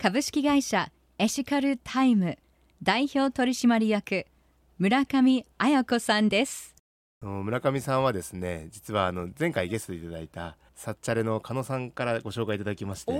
[0.00, 2.38] 株式会社エシカルタイム
[2.84, 4.26] 代表取締役
[4.78, 6.76] 村上彩子さんです。
[7.20, 13.12] 村上さんはですね実はあの前回ゲストでいただいたサッチャレの加野さんからご紹介いただきまして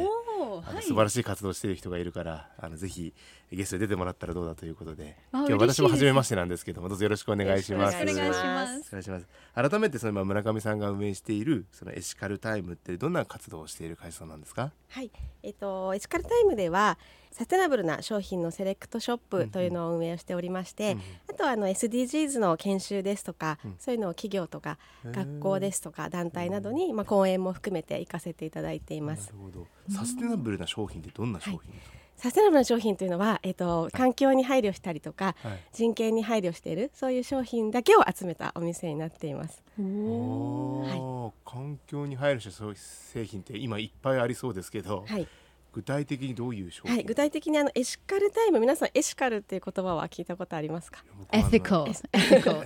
[0.66, 3.14] あの素晴らしい活動をしている人がいるからあのぜひ
[3.52, 5.16] ゲストで出てもらったらどうだということで。
[5.32, 7.96] 今日私も初めましてなんですけどもどうぞよろしくお願いします。
[7.96, 8.88] お願いします。
[8.88, 9.26] お願いします。
[9.54, 14.72] 改めてその今村上さんが運営しているそのエシカルタイムってどんな活動をしている会社なんですか？
[14.88, 15.10] はい。
[15.42, 16.98] えっ、とエシカルタイムでは
[17.38, 29.26] サステナブルな商品のセレクトショップというのを運営をしておりまして、うんうん、あとはあの SDGs の研修ですとか、うん、そういうのを企業とか学校ですとか団体などに、まあ、講演も含めて行かせていただいています。
[29.26, 29.66] なるほど。
[29.88, 31.98] サステナブルな商品ってどんな商品ですか、はい。
[32.16, 39.62] サステナブルな商品というのは、えーと、環境に配慮したりとか、はい、人権に配慮しているそういう商品だけを集めたお店になっています。
[39.78, 45.28] はい、環境に配慮した製品って今いっぱいありそうですけど、はい、
[45.72, 51.04] 具体的にどういう商品、はい、具体的にあのエシカルタイム皆さんエシカルっていう言葉は聞いたことありますか？
[51.30, 51.92] エシカル。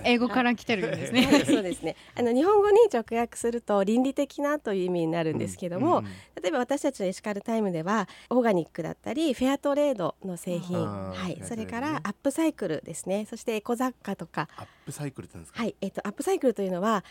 [0.03, 1.27] 英語から来てるんですね。
[1.45, 1.95] そうですね。
[2.15, 13.25] あの日本語に直訳すると倫理的なという意味になるんですけども、うんうん、例えば私たちのエシカルタイムではオーガニックだったりフェアトレードの製品はいそれからアップサイクルですね。
[13.29, 14.47] そしてエコ雑貨とか。
[14.55, 15.61] アップサイクルってですか？
[15.61, 17.03] はいえっとアップサイクルというのは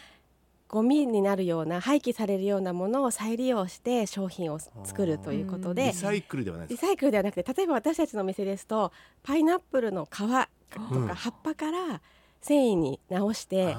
[0.73, 8.91] ゴミになるような廃棄されるようなものを再利用して商品を作るということでリサイクルではないリサイクルではなくて例えば私たちのお店ですと
[9.23, 12.01] パイナップルの皮とか葉っぱから
[12.41, 13.77] 繊維に直して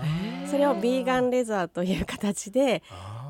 [0.52, 2.84] それをビーガンレザーという形で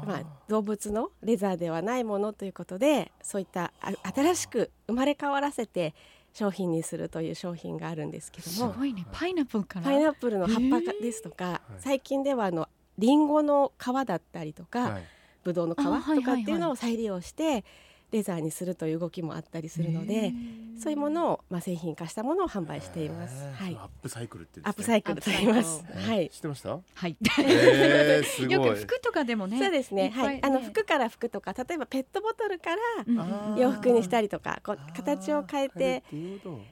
[0.05, 3.71] まあ、動物のレザーではないものということでそういった
[4.13, 5.93] 新しく生まれ変わらせて
[6.33, 8.73] 商品にするという商品があるんですけども。
[8.73, 9.05] すごいね。
[9.13, 9.85] パイナップルから。
[9.85, 12.67] パイナップルの葉っぱですとか最近ではあの
[12.97, 15.03] りんごの皮だったりとか、はい、
[15.43, 15.83] ぶどうの皮と
[16.21, 17.63] かっていうのを再利用して、
[18.11, 20.33] レザーにするという動きもあったりするので
[20.79, 23.43] そういうものを、まあ、製品化したものを販売しています。
[23.55, 25.83] はい、アップサイクルって、ね、アップサイクルと言います。
[25.83, 26.29] はい。
[26.29, 26.69] 知ってました？
[26.69, 27.17] はい。
[27.39, 29.57] えー、よく服とかでもね。
[29.57, 30.11] そうですね。
[30.11, 30.39] はい。
[30.43, 36.03] あの服から服とか例えばペットボトルから洋服にしたりとか、こう形を変えて、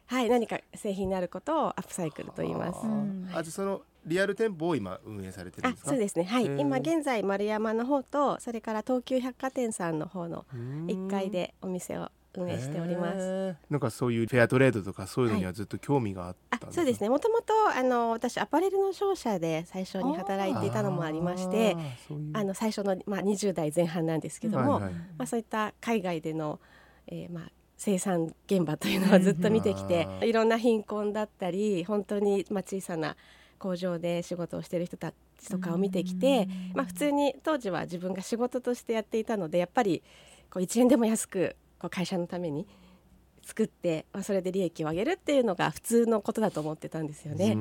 [0.06, 2.80] はい何か製品になることをアップサイクルと言います。
[3.36, 6.26] あじゃそのリアル店舗を今運営されてるんですそうですね。
[6.26, 6.46] はい。
[6.46, 10.46] 今現在丸山の方とそれから東急百貨店さんの方の
[10.88, 13.56] 1階でお店を運営しております。
[13.70, 17.10] なんかそういうフェアトレードとかそういうのにはずっと興味があった、はい、そうですね。
[17.10, 21.76] もともとあの私アパレルの商社で最初に働いていたのもありまして
[22.34, 26.60] あの最初の、まあ、20代前半なんですけども、はいはい、まあ、そういった海外での、
[27.08, 33.18] えー、まあ生産現場というのはずっと見てきて、いろんな貧困だったり本当にまあ小さな
[33.62, 40.02] 工場で仕事をしてる人たちとかを見てきて、まあ、普通に当時は自分が仕事としてやっていたのでやっぱり
[40.50, 42.66] こう1円でも安くこう会社のために
[43.44, 47.56] 作って、まあ、それで利益を上げるっていうのが普通のことだと思ってたんですよね。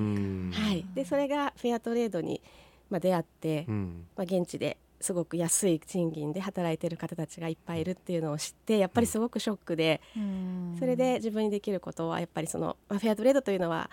[0.52, 2.40] はい、でそれがフェアトレードに、
[2.88, 3.76] まあ、出会って、ま
[4.18, 10.00] あ、現地ですごく安い賃金で働いてる方たちがいっぱいいるっていうのを知ってやっぱりすごくショックで、
[10.78, 13.90] それで自分にできることはやっぱりその、まあ、フェアトレードというのは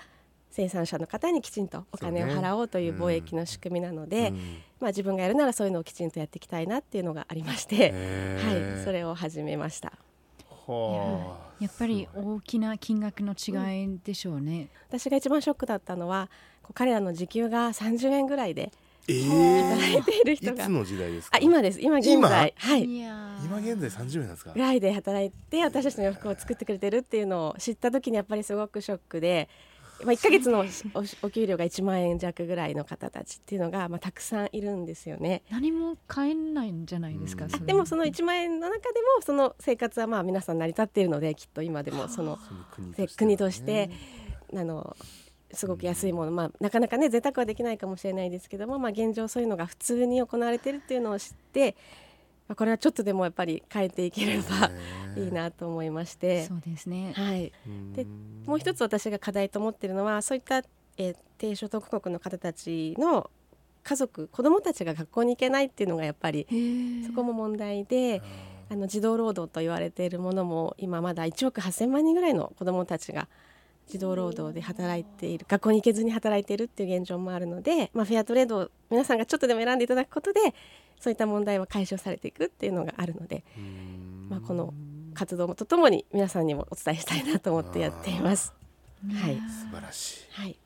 [0.51, 4.35] 生産者の方にきちんとお金を払おうという貿易の仕組みなので、ねうん、
[4.79, 9.93] まあ、自分がやるならそういうのをきちんとやっていきたいなっていうのがありまして、はい、それを始めました。
[11.59, 16.29] やっぱり大きな金額の違いでしょうね、うん、私が一番ショックだったのは
[16.73, 18.73] 彼らの時給が30円ぐらいで
[19.09, 20.63] えー、働いている人が。
[20.63, 21.37] いつの時代ですか？
[21.37, 21.79] あ今です。
[21.79, 22.53] 今現在。
[22.57, 22.83] はい。
[22.83, 24.51] 今現在30円なんですか？
[24.51, 29.47] ぐらいで働いて私たちの洋服を作ってくれてるっていうのを知った時にやっぱりすごくショックで
[30.03, 30.65] まあ、1か月の
[31.21, 35.43] お給料が1万円弱ぐらいの方たちっていうのが、まあ、たくさんいるんですよね。
[35.49, 42.37] 何も買えないんじゃないですか、でもその1万円の中でもその生活はまあ皆さん成り立っているのできっと今でもその
[43.17, 43.89] 国として、
[44.53, 44.95] あの
[45.51, 51.75] すごく安いもの、まあ、なかなかね贅沢はできないかもしれないですけども、まあ、現状そういうのが普通に行われているっていうのを知ってまあ、
[52.55, 54.71] これはちょっとでもやっぱり変えていければ
[55.21, 56.45] いいなと思いまして。
[56.45, 57.51] そうですね、はい、
[57.93, 58.05] で
[58.45, 60.57] もう一つ私が課題と思っているのはそういった、
[60.97, 63.29] えー、低所得国の方たちの
[63.83, 66.45] 家族子どもたちが学校に行けないっていうのがやっぱり
[67.05, 68.21] そこも問題で
[68.69, 73.29] あの児童労働と言われているものも今まだ1億8,000万人ぐらいの子どもたちが
[73.87, 80.39] 児童労働で働いている学校に行けずに働いているっていう現状もあるので、まあ、フェアトレードを皆さんがちょっとでも選んでいただくことで
[80.99, 83.43] そういった問題は解消されていくっていうのがあるので、
[84.29, 84.73] まあ、この
[85.13, 88.53] 活動とともに皆さんにもお伝えしたいなと思ってやっています。
[89.13, 90.57] はい、素晴らしい、はい。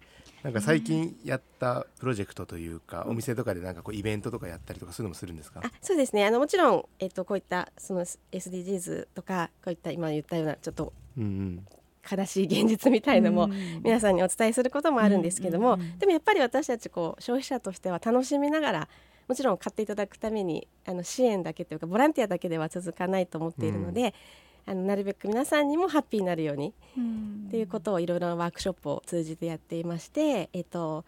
[0.44, 5.62] なんか最近やったプロジェクトというか、お店とかでなんかこうイベントとかやったりとかそういうのもするんですか？
[5.63, 6.25] あ、そうですね。
[6.25, 11.65] あのもちろんえっ、とこういったその SDGs とかこういった今言ったようなちょっと、うんうん
[12.09, 13.50] 悲しい現実みたいのも
[13.83, 18.89] 皆さんにお伝えすることもあるんですけども、でもやっぱり私たちこう消費者としては楽しみながら
[19.27, 24.13] もちろん買っていただくためにあの支援だけというかボランティアだけでは続かないと思っているので、
[24.65, 26.74] あのなるべく皆さんにもハッピーになるように
[27.48, 31.03] っていうことをいろいろなワークショップを通じてやっていまして、えっと、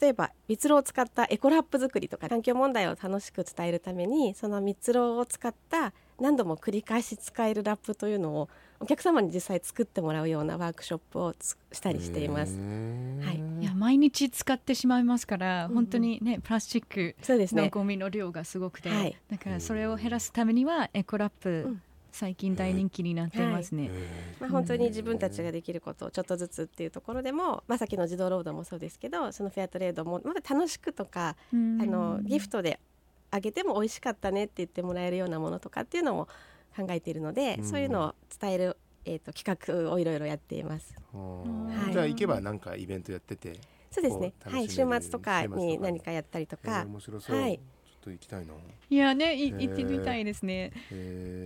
[0.00, 8.48] 例えば蜜蝋を使ったエコラップ作りとか環境問題を楽しく伝えるためにその蜜蝋を使った何度も繰り返し使えるラップというのを
[8.80, 11.34] お客様に実際作ってもらうようなワークショップを
[11.70, 12.58] したりしています。
[12.58, 18.96] はい、いや毎日使ってしまいますから、うん、本当にねプラスチックのゴミの量がすごくて、ね。
[18.96, 21.76] はい、だからそれを減らすためにはエコラップ
[22.10, 23.90] 最近大人気になってますね、はい、
[24.40, 32.80] まあ、本当に自分たちができることをちょっとずつっていうところでも、まあ、さっきの児童労働もそうですけどそのフェアトレードもまだ楽しくとか、あのギフトで
[33.30, 36.28] あげても美味しかったねって言ってもらえるようなものとかっていうのも
[36.76, 40.94] 考えているので、そういうのを伝える、えーと、企画をいろいろやっています。
[41.12, 43.58] はい、じゃあ行けばなんかイベントやってて
[43.90, 44.32] そうですね。
[44.44, 44.68] はい。
[44.68, 47.60] 週末とかに何かやったりとか、面白そう、はい。
[48.00, 48.54] と行きたいな。
[48.88, 50.72] いやねい行ってみたいですね。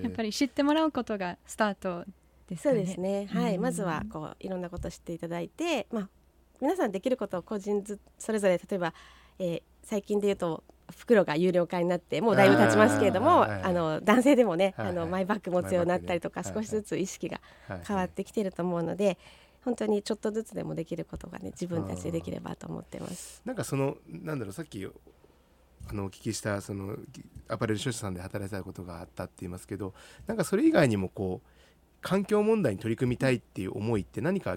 [0.02, 2.04] やっぱり知ってもらうことがスタート
[2.48, 3.26] です、ね、そうですね。
[3.26, 6.08] はい、まずはこういろんなことを知っていただいてまあ
[6.60, 8.94] 皆さんできることを個人ずそれぞれ例えば、
[9.38, 17.40] えー、最近で言うと袋が有料化になってもうだいぶ経ちますけれどもあの男性でもね、あのマイバッグ持つようになったりとか、少しずつ意識が
[17.86, 19.18] 変わってきていると思うので、
[19.64, 23.40] 本当にちょっとずつでもできることがね自分たちでできればと思ってます。
[23.44, 24.86] なんかそのなんだろうさっき
[25.88, 26.96] あのお聞きしたその
[27.48, 29.94] アパレル商社さんで働いたことがあったって言いますけど
[30.26, 31.48] なんかそれ以外にもこう
[32.02, 34.56] 環境問題に取り組みたいっていう思いって何か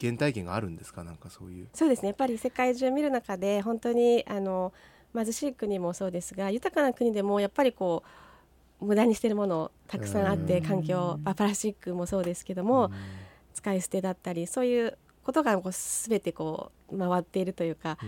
[0.00, 1.04] 原体験があるんですか？
[1.04, 1.68] なんかそういう。
[1.74, 2.08] そうですね。
[2.08, 4.72] やっぱり世界中見る中で本当にあの
[5.14, 8.02] 貧しい国もそうですが豊かな国でもやっぱりこ
[8.80, 12.90] う無駄にしてるものたくさんあって環境プラスチックもそうですけども
[13.52, 17.98] 使い捨てだったりそういうことがこう全てこう回っているというか、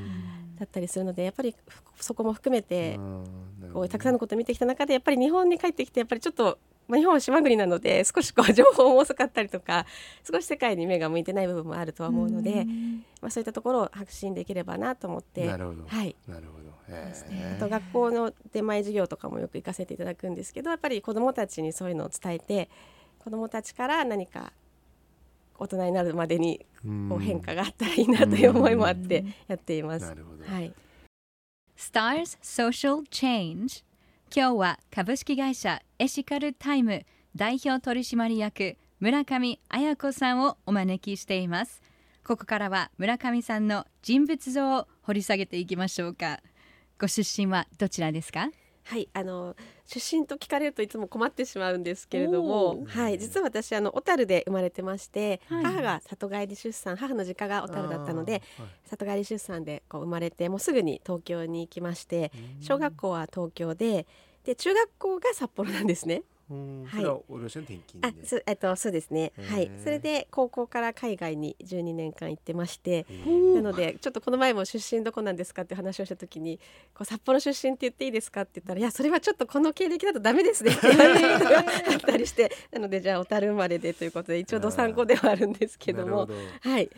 [0.58, 1.54] だったりするのでやっぱり
[2.00, 2.98] そこも含めて
[3.72, 6.58] こうたくさんのことを見てきた中でやっぱり日本に帰ってきてやっぱりちょっと、
[6.88, 9.86] まあ、日本は島国なので少しこう情報も遅かったりとか
[10.30, 12.66] 少し世界に目が向いてない部分もあるとは思うので、
[13.20, 16.72] まあ、そういったところを発信できればなと思ってなるほど、はい、なるほど。
[16.92, 22.68] あと学校の出前授業とかもよく行かせていただくんですけどやっぱり子どもたちにそういうのを伝えて
[23.18, 24.52] 子どもたちから何か
[25.58, 26.66] 大人になるまでに
[27.08, 30.06] こう変化があったらいいなという思いもあってやっています。
[30.06, 30.44] なるほど。
[30.44, 30.74] はい。
[31.76, 33.84] Stars Social Change
[34.34, 37.04] 今日は株式会社エシカルタイム
[37.36, 41.82] 代表取締役村上彩子さんをお招きしています。
[42.24, 46.40] ここからは村上さんの人物像を掘り下げていきましょうか。
[46.98, 48.48] ご出身はどちらですか？
[48.84, 49.54] はいあの
[49.86, 58.42] 出身と聞かれるといつも困ってしまうんですけれども、はい、実は私あの小樽で生まれてまして、はい、母が里帰り出産母の実家が小樽だったので、はい、
[58.84, 64.06] 里帰り出産でこう生まれてもうすぐに東京に行きまして小学校は東京で
[64.44, 66.22] で中学校が札幌なんですね。
[66.86, 69.32] はい、おろしの転勤あそえっとそうですね。
[69.48, 69.70] はい。
[69.82, 73.06] それで高校から海外に12年間行ってまして
[73.54, 76.58] なのでちょっとこの前も出身どこなんですかって話をした時に
[76.94, 81.64] こう札幌出身って言っていいですかって言ったらいやそれはちょっとこの経歴だとダメですねって言われることがあっ
[82.00, 86.28] たりしてなのでじゃあ小樽生まれでということで一応どさんこではあるんですけども
[86.60, 86.90] はい。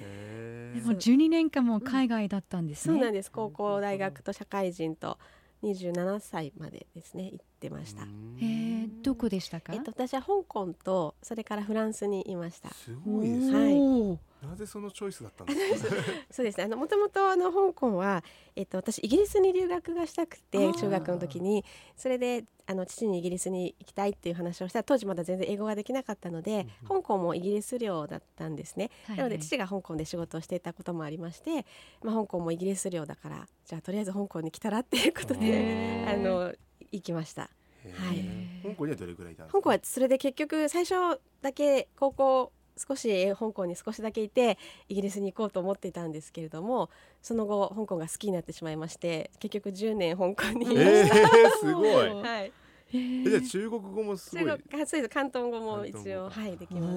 [0.74, 3.30] でも12年間も海外だったんですね、そうなんです。
[3.30, 5.18] 高校大学と社会人と
[5.64, 8.02] 27歳までですね行ってました。
[8.42, 9.72] えどこでしたか？
[9.74, 12.70] えっと私は香港とそれからフランスにいました。
[12.70, 13.52] すごいですね。
[13.52, 14.18] はい。
[14.46, 15.94] なぜそのチョイスだったんですか？
[16.30, 16.64] そうですね。
[16.64, 18.22] あのもともとあの香港は
[18.56, 21.64] えっと私イギリスに留学がしたくて中学の時に
[21.96, 28.90] それであの父にイギリスに行きたいっていう話をしたら当時まだ全然英語ができなかったので、うん、香港もイギリス領だったんですね。
[29.06, 31.66] はいはい、なので父が香港で仕事をしていたこともありまして、
[32.02, 36.54] まあ香港もイギリス領だからじゃあとりあえず香港に来たらっていうことであの
[36.90, 37.42] 行きました。
[37.42, 38.24] はい。
[38.62, 46.90] 香港にはどれくらいいた香港はそれで結局最初だけ高校少し香港に少しだけいてイギリスに行こうと思っていたんですけれども
[47.22, 52.52] その後香港が好きになってしまいまして結局10年香港にいました、えー、 すごい、はい。
[52.92, 54.44] えじゃあ中国語もすごい。
[54.44, 55.60] 中国そうです関東語。
[55.60, 56.92] も一応はいできま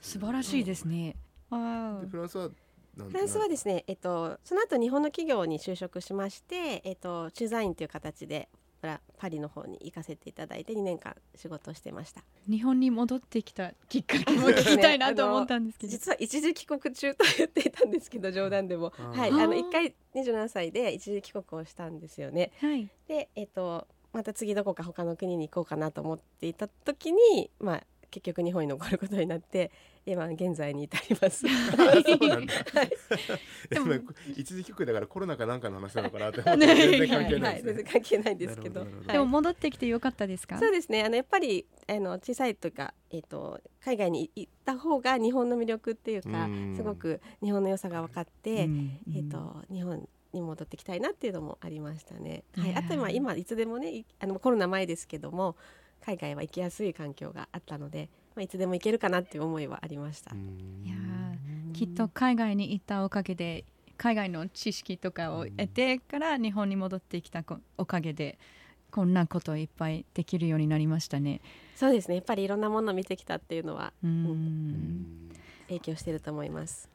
[0.00, 0.10] す。
[0.12, 1.16] 素晴らしいですね。
[1.50, 2.50] あフランスは
[2.96, 8.48] フランスはですね、えっと、その後日本の企業に就職しまして、えっと、駐在員という形で
[9.18, 12.22] パリの方に行かせていただいて2年間仕事をしてました。
[12.48, 18.92] 日本に戻ってきたきっかけも聞きたいなと思ったんですけど、ね、実は一時帰国中と言っていたんですけど冗談でも。
[18.96, 19.30] はい。
[19.30, 22.52] あの1回27歳で一時帰国をしたんですよね。
[22.60, 27.82] はい、で、えっと、また次どこか他の国に行こうかなと思っていた時に、まあ、
[28.14, 29.72] 結局日本に残ることになって
[30.06, 31.44] 今現在に至ります。
[33.68, 33.94] でも
[34.36, 38.86] 一時帰国だからコロナかなんかの話なのかなって 全然関係ない全然関係ないんですけど。
[39.08, 40.60] でも戻ってきてよかったですか？
[40.60, 41.02] そうですね。
[41.02, 52.44] あのやっぱりあの小さいとかえっ、ー、と海外に行った方が日本の魅力っていうかすごく日本の良さが分かって、えっ、ー、と日本に戻ってきたいなっていうのもありましたね。
[52.56, 52.74] はい。
[52.76, 55.56] あとまあ今いつでもねあのコロナ前ですけども。
[56.04, 60.32] 海外は行きやすい環境があったので、まあ、いつでも行けるかなっていう思いはありました。
[60.32, 60.94] いや
[61.72, 63.64] きっと海外に行ったおかげで
[63.96, 67.44] 海外の知識とかを得てから日本に戻ってきた
[67.78, 68.38] おかげで
[68.90, 71.40] こんなこといっぱいできるようになりましたね。
[71.74, 72.16] そうですね。
[72.16, 75.30] やっぱりいろんなものを見てきたっていうのは、うん、
[75.68, 76.88] 影響してると思います。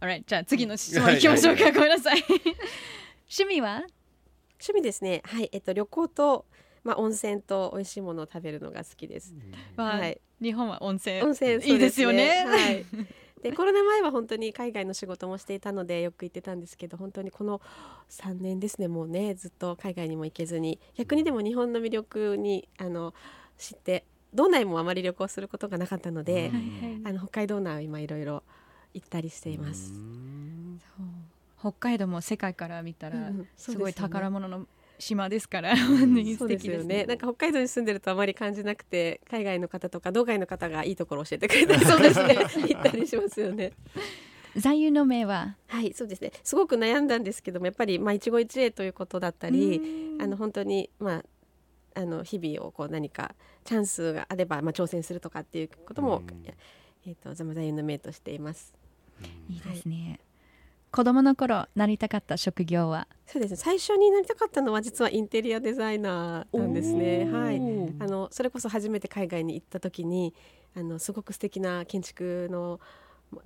[0.00, 1.18] Alright じゃあ次の質問い。
[1.18, 2.22] きましょうか、ごめんなさい。
[3.30, 3.84] 趣味は？
[4.58, 5.22] 趣味ですね。
[5.24, 5.48] はい。
[5.52, 6.46] えっと旅行と
[6.86, 9.34] まあ、温泉と美味しいものを食べるのが好きです。
[9.76, 12.44] はい、日本は温泉温泉、ね、いいですよね。
[12.46, 12.86] はい。
[13.42, 17.60] でコロナ前は本当に海外の仕事もしていたのでよく行ってたんですけど本当にこの
[18.08, 20.78] 3年ですねもうねずっと海外にも行けずに。
[20.94, 23.14] 逆にでも日本の魅力にあの
[23.58, 26.52] 知って道内もあまり旅行することがなかったので、
[27.04, 28.44] あの北海道内は今いろいろ
[28.94, 29.92] 行ったりしています。
[31.58, 34.66] 北海道も世界から見たらすごい宝物の
[34.98, 37.04] 島ですから、うん、そうですよね。
[37.04, 42.34] なんか北海道に住んでるとあまり感じなくて海外の方とか道外の方がいいところを教えてくれたり そうですね。
[42.34, 43.72] 行ったりしますよね。
[44.56, 45.56] 座右の銘は？
[45.66, 46.32] はいそうですね。
[46.42, 51.24] すごく悩んだんですけどもやっぱり、まあ、一期一会ということだったりあの本当にまあ
[52.00, 53.34] あの日々をこう何か
[53.64, 56.22] チャンスがあれば、まあ、挑戦するとかっていうことも、
[57.06, 58.74] えーと、と座右の銘としています。
[59.48, 60.25] いいですね、はい
[60.90, 63.06] 子供の頃なりたかった職業は？
[63.26, 63.50] そうです。
[63.50, 67.28] ね最初になりたかったのは実はインテリアデザイナーなんですね。
[67.30, 67.56] はい。
[67.98, 70.34] あのそれこそ初めて海外に行った時に
[70.74, 72.80] あのすごく素敵な建築の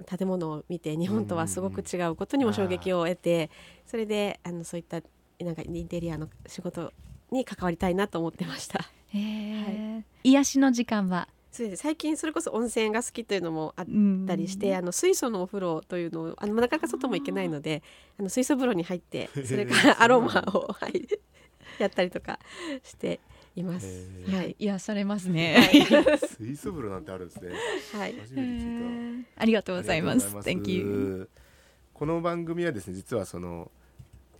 [0.06, 3.50] 建物を見て日本とはすごく違うことにも衝撃を得て
[3.86, 5.00] それであのそういった
[5.42, 6.92] なんかインテリアの仕事
[7.30, 8.84] に関わりたいなと思ってました。
[9.08, 13.86] へはい、癒しの時間はそうです最近それこそ温泉が好きというのもあっ
[14.26, 17.82] たりして、あの水素のお風呂というのをあのなかなか外も行けないので
[18.18, 21.08] あの水素風呂に入ってそれからアロマを、はい、
[21.78, 22.38] やったりとか
[22.84, 23.18] して
[23.56, 24.08] います。
[24.28, 25.58] はい、癒されますね。
[26.38, 27.50] 水素風呂なんてあるんですね。
[27.92, 28.14] はい。
[29.36, 30.36] ありがとうございます。
[30.36, 31.28] Thank you。
[31.92, 33.72] この番組はですね、実はその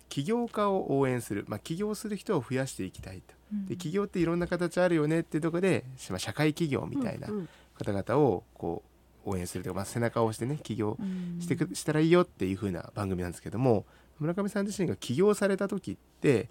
[0.07, 3.40] 起業家を応援する、まあ起業する人を増やしていきたいと。
[3.67, 7.27] で企業っていろんな形あるよねっていうところで、まあ、社会企業みたいな
[7.75, 8.83] 方々をこ
[9.25, 10.97] う応援するというか、まあ、背中を押してね起業
[11.39, 13.85] してく、したらいいよっていう風な番組なんですけども
[14.19, 16.49] 村上さん自身が起業された時って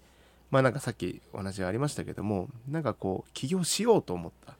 [0.49, 4.55] まあなんかさっきお話がありましたけどもなんかこう起業しようと思った。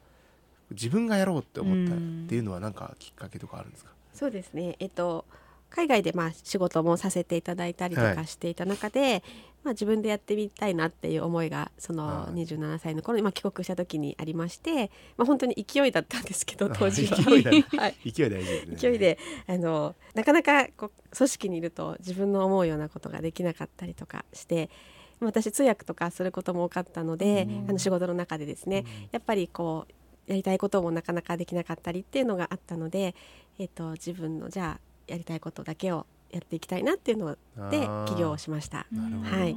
[0.72, 4.76] 自分がやろうって思ったっていうのは何かきっかけとかあるんですか、そうですね。
[4.80, 5.26] えっと
[5.70, 9.24] 海外でまあ仕事もさせていただいたりとかしていた中で、はい、
[9.63, 17.18] まあ、自分でやってみたいなっていう思いがその27歳の頃にまあ帰国した時にありまして、まあ、本当に勢いだったんですけど当時は。
[17.18, 18.75] 勢い はい、勢い大事ですね。
[18.75, 24.70] 勢いであのなかなかこう組織にいると自分の思うようなことができなかったりとかして。
[25.24, 33.13] 私通訳とかすることも多かったので、あの仕事の中でですね、やっぱりこうやりたいこともなかなかできなかったりっていうのがあったので、
[33.60, 37.38] えーと自分のじゃあやりたいことだけをやっていきたいなっていうの
[37.70, 38.86] で起業をしました。
[39.24, 39.56] はい。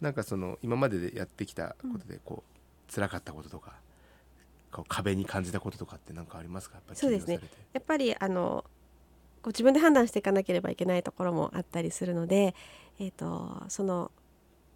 [0.00, 3.72] なんかその今まででやってきたことでこう、辛かったこととか
[4.70, 6.78] こう壁に感じたこととかって何かありますか？
[6.92, 7.40] そうですね。
[7.72, 8.64] やっぱりあの
[9.42, 12.54] こう自分で判断していかなければいけないところもあったりするので、
[12.98, 14.10] えーと、その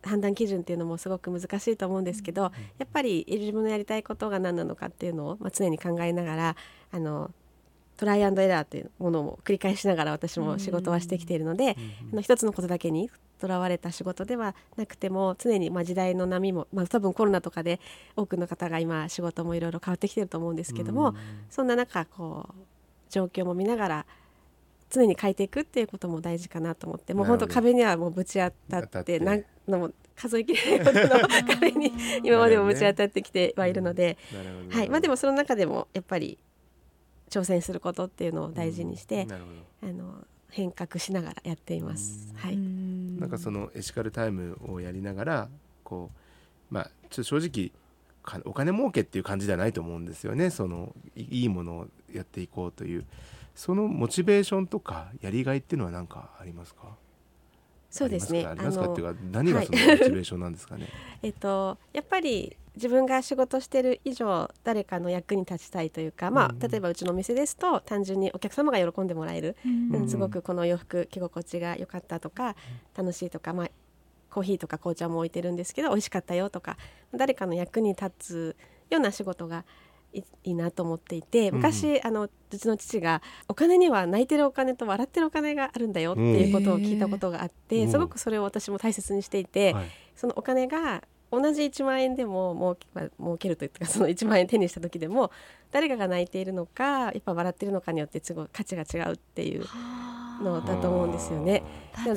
[0.02, 6.56] 判断基準っていうのもすごく難しいと思うんですけど、うん、やっぱり自分のやりたいことが何なのかっていうのを、まあ、常に考えながら
[6.92, 7.30] あの
[8.00, 11.76] トライアンドエラーというものを繰り返しながら私も仕事はしてきているので、
[12.12, 17.78] あの一つのことだけにとらわれた仕事ではなくても常にまあ時代の波も、まあ、多分コロナとかで
[18.16, 21.14] 多くの方が今仕事もいろいろ変わってきてると思うんですけども、
[21.50, 22.54] そんな中こう
[23.10, 24.06] 状況も見ながら
[24.88, 28.38] 常に変えていくっていうことも大事かなと思ってもう本当壁にはもうぶち
[28.70, 31.92] 当たって何のも数えきれないほどの壁に
[32.24, 34.16] 今までもぶち当たってきてはいるので、
[34.70, 34.88] はい。
[34.88, 36.38] まあ、でもその中でもやっぱり
[37.30, 39.26] 挑戦することっていうのを大事にして、
[39.82, 42.34] あの変革しながらやっています。
[42.36, 45.48] はい、なんかそのエシカルタイムをやりながら
[45.84, 46.10] こ
[46.70, 47.72] うまあちょっと正直
[48.44, 50.50] お金儲けっていう感じではないと思うんですよね。
[50.50, 53.04] そのいいものをやっていこうという。
[53.54, 56.96] そのモチベーションとかやりがいっていうのは何かありますか？
[57.90, 58.46] そうですね。
[58.46, 58.90] ありますか？
[58.90, 60.88] っていうか何がそのモチベーションなんですかね？
[61.22, 69.54] えっとやっぱり自分が仕事してる以上誰かの役に立ちたいというか、まあ、例えばうちのお店ですと単純にお客様が喜んでもらえる、
[69.92, 72.56] うん、すごくこの洋服着心地が良かったとか
[72.96, 73.68] 楽しいとか、まあ、
[74.30, 76.78] コーヒーとか紅茶も置いてるんですけど美味しかったよとか
[77.14, 78.56] 誰かの役に立つ
[78.88, 79.66] ような仕事が
[80.14, 95.30] いいなと思っていて昔、うん、あのうちの父がお金には泣いてるお金と笑ってるお金があるんだよっていうことを聞いたことがあって、すごくそれを私も大切にしていて、はい、そのお金が同じ1万円でも儲け,、まあ、儲けるというかその1万円手にした時でも
[95.70, 99.64] 誰かが泣いているのかやっぱ笑ってるのかによってすごい価値が違うっていう
[100.42, 101.62] のだと思うんですよね。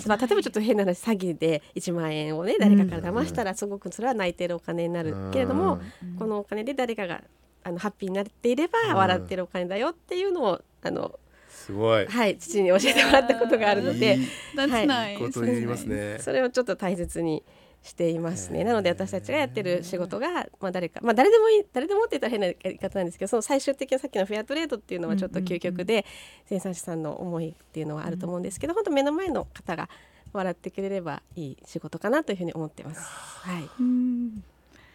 [0.08, 5.80] まあ、例えばちょっと変な話詐欺で1万円をね誰かから騙したらすごくそれは泣いてるお金になるけれども、
[6.18, 7.22] このお金で誰かが
[7.64, 12.06] あのハッピーになっていれば笑ってるお金だよっていうのをあのすごい。
[12.06, 14.18] はい父に教えてもらったことがあるので、
[14.56, 16.18] はい、こと言いますね。
[16.20, 17.44] それをちょっと大切に
[17.84, 18.64] していますね。
[18.64, 26.06] なので私たちがやってる仕事が、まあ、誰か、まあ、誰でもいい誰でもって言ったら変なやり方なんですけどその最終的なさっきのフェアトレードっていうのはちょっと究極で、
[26.46, 29.90] 生産者さんの思いっていうのはあると思うんですけど、本当目の前の方が
[30.32, 33.02] 笑ってくれればいい仕事かなというふうに思ってます。
[33.02, 33.70] はい、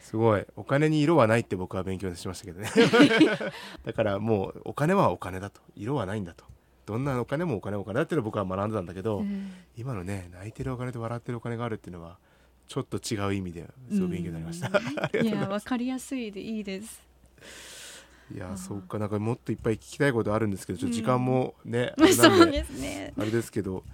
[0.01, 0.47] すごい。
[0.57, 2.71] お金に色はないって僕は勉強しましたけどね。
[3.85, 5.61] だからもうお金はお金だと。
[5.77, 6.47] 色はないんだと。
[6.87, 12.17] どんなお金もお金お金だっていうのを僕は学んでたんだけど、うん、今のね泣いてるお金と笑ってるお金があるっていうのは
[12.69, 14.69] ちょっと違う意味ですごい勉強になりました。
[15.19, 17.03] いやわかりやすいでいいです。
[18.35, 23.85] いやそうかなんかもっといっぱい聞きたいことあるんですけどちょっと時間もね、 うん、そうですねあれですけど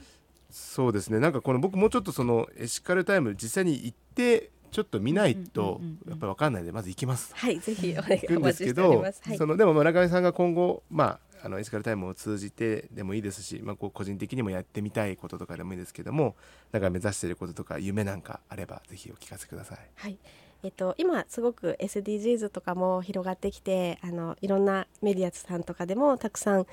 [0.50, 7.32] そうですねなんかこの僕もうちょっとそのエシカルタイム実際に行ってちょっと見ないとやっぱり分かんないでまず行きます。
[7.36, 8.64] はいぜひお願いします。
[8.64, 16.36] けど、はい、そのでも村上さんが今後まああのエスカルタイムを通じてでもいいですし、まあ、こう個人的にもやってみたいこととかでもいいですけども
[16.72, 19.78] なんか目指していることとか夢なんかあればぜひお聞かせください。
[19.94, 20.18] はい
[20.62, 26.66] えっと、今すごく SDGs とかも広がってきてあのいろんなメディアさんとかでもたくさん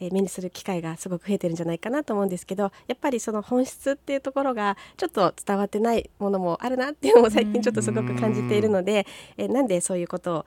[0.00, 10.46] え目にする機会がすごく増えてるんじゃないかなと思うんですけどやっぱりその本質っていうところがちょっと伝わってないものもあるなっていうのを最近ちょっとすごく感じているので、えなんでそういうことを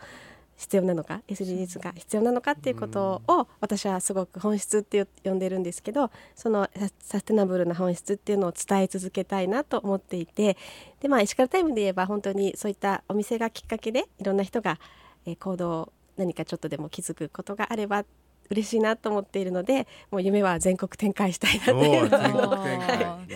[0.57, 10.57] 必要なのか SDGs が必要なのかっていうことを私はすごく本質って呼んでるんですけどそのサステナブルな本質っていうのを伝え続けたいなと思っていて
[11.01, 14.79] でまあエシカルタイムで言えば本当にそういったお店がきっかけでいろんな人が、
[15.25, 18.05] え行動何かちょっとでも気づくことがあれば
[18.49, 22.27] 嬉しいなと思っているのでもう夢は全国展開したいなという な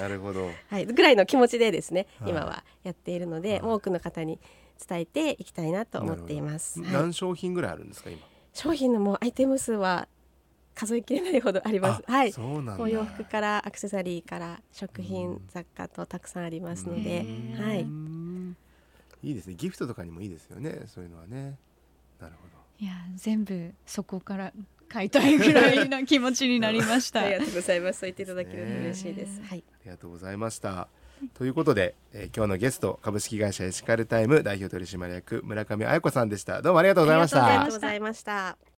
[0.07, 4.39] るほど、はい、ぐらいの気持ちでですね、今はやっているので、多くの方に
[4.87, 6.81] 伝えていきたいなと思っています。
[6.81, 8.21] 何商品ぐらいあるんですか今？
[8.53, 10.07] 商品のもうアイテム数は
[10.75, 12.03] 数えきれないほどあります。
[12.07, 12.33] はい。
[12.77, 17.25] お洋服からアクセサリーから食品、雑貨とたくさんありますので、
[17.57, 17.85] はい。
[19.21, 19.55] いいですね。
[19.55, 20.83] ギフトとかにもいいですよね。
[20.87, 21.57] そういうのはね。
[22.19, 22.59] なるほど。
[22.81, 24.53] いや全部そこから
[24.89, 27.21] 買いたいぐらいな気持ちになりました。
[27.23, 27.99] ありがとうございます。
[27.99, 29.41] そう言っていただけると嬉しいです。
[29.41, 29.63] はい。
[29.67, 30.87] ありがとうございました。
[31.33, 38.57] ということで、えー、今日のゲスト株式会社エシカルタイム代表取締役村上彩子さんでしたどうもありがとうございましたありがとうございました